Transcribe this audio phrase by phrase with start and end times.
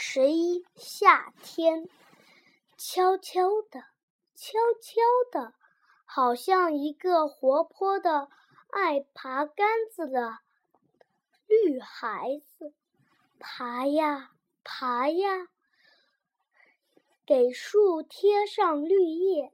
[0.00, 1.88] 十一夏天，
[2.76, 3.80] 悄悄的，
[4.32, 5.00] 悄悄
[5.32, 5.54] 的，
[6.04, 8.28] 好像一个活泼的、
[8.70, 10.38] 爱爬杆子的
[11.48, 12.72] 绿孩子，
[13.40, 14.30] 爬呀
[14.62, 15.48] 爬呀，
[17.26, 19.50] 给树贴上绿叶；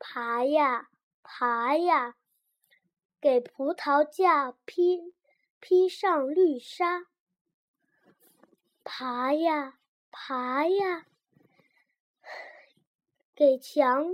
[0.00, 0.88] 爬呀
[1.22, 2.16] 爬呀，
[3.20, 5.14] 给葡萄架披
[5.60, 7.06] 披上绿纱。
[8.98, 9.76] 爬呀
[10.10, 11.06] 爬呀，
[13.34, 14.06] 给墙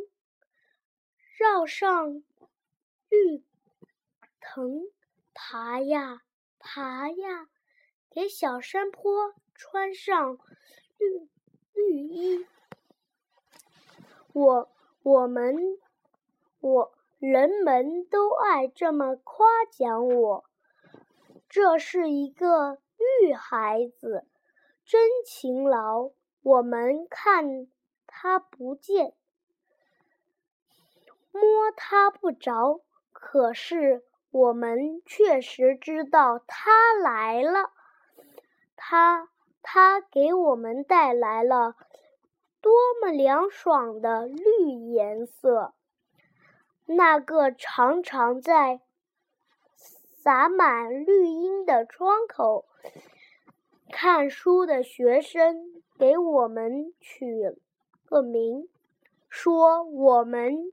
[1.39, 2.25] 绕上
[3.09, 3.45] 绿
[4.41, 4.91] 藤；
[5.33, 6.23] 爬呀
[6.59, 7.49] 爬呀，
[8.11, 10.37] 给小山坡穿上
[10.99, 11.29] 绿
[11.73, 12.45] 绿衣。
[14.33, 14.73] 我
[15.05, 15.79] 我们
[16.59, 20.45] 我人们都爱这么夸奖我，
[21.49, 22.83] 这是一个
[23.21, 24.27] 绿孩子。
[24.85, 26.11] 真勤劳，
[26.43, 27.69] 我们看
[28.07, 29.15] 他不见，
[31.31, 31.43] 摸
[31.77, 32.81] 他不着，
[33.13, 37.71] 可是我们确实知道他来了。
[38.77, 39.29] 他
[39.63, 41.77] 他给我们带来了
[42.61, 45.73] 多么凉爽的绿颜色！
[46.85, 48.81] 那个常常在
[49.85, 52.67] 洒满绿荫的窗口。
[53.93, 57.25] 看书的学生给我们取
[58.07, 58.67] 个名，
[59.29, 60.73] 说我们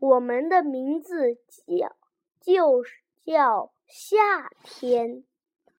[0.00, 1.96] 我们的名字叫
[2.40, 2.82] 就
[3.24, 5.22] 叫夏天。